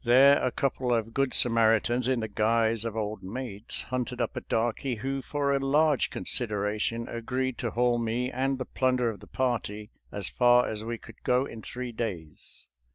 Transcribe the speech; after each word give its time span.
There 0.03 0.43
a 0.43 0.49
couple 0.51 0.91
of 0.91 1.13
good 1.13 1.31
Samaritans 1.31 2.07
in 2.07 2.21
the 2.21 2.27
guise 2.27 2.85
of 2.85 2.97
old 2.97 3.21
maids 3.21 3.83
hunted 3.83 4.19
up 4.19 4.35
a 4.35 4.41
darky 4.41 4.95
who 4.95 5.21
for 5.21 5.53
a 5.55 5.59
large 5.63 6.09
consideration 6.09 7.07
agreed 7.07 7.59
to 7.59 7.69
haul 7.69 7.99
me 7.99 8.31
and 8.31 8.57
the 8.57 8.65
plunder 8.65 9.11
of 9.11 9.19
the 9.19 9.27
party 9.27 9.91
as 10.11 10.27
far 10.27 10.67
as 10.67 10.83
we 10.83 10.97
could 10.97 11.21
go 11.21 11.45
in 11.45 11.61
three 11.61 11.91
days. 11.91 12.69